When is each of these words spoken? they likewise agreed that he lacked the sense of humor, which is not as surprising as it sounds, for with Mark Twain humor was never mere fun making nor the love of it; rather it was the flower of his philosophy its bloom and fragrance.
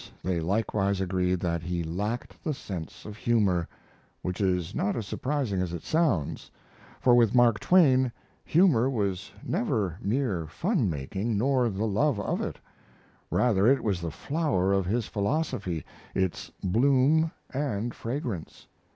they 0.23 0.39
likewise 0.39 0.99
agreed 0.99 1.39
that 1.39 1.61
he 1.61 1.83
lacked 1.83 2.43
the 2.43 2.55
sense 2.55 3.05
of 3.05 3.15
humor, 3.15 3.67
which 4.23 4.41
is 4.41 4.73
not 4.73 4.95
as 4.95 5.05
surprising 5.05 5.61
as 5.61 5.73
it 5.73 5.83
sounds, 5.83 6.49
for 6.99 7.13
with 7.13 7.35
Mark 7.35 7.59
Twain 7.59 8.11
humor 8.43 8.89
was 8.89 9.31
never 9.43 9.99
mere 10.01 10.47
fun 10.47 10.89
making 10.89 11.37
nor 11.37 11.69
the 11.69 11.85
love 11.85 12.19
of 12.19 12.41
it; 12.41 12.57
rather 13.29 13.67
it 13.67 13.83
was 13.83 14.01
the 14.01 14.09
flower 14.09 14.73
of 14.73 14.87
his 14.87 15.05
philosophy 15.05 15.85
its 16.15 16.49
bloom 16.63 17.29
and 17.53 17.93
fragrance. 17.93 18.65